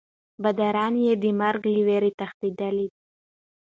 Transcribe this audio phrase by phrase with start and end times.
[0.43, 2.77] باداران یې د مرګ له ویرې تښتېدل.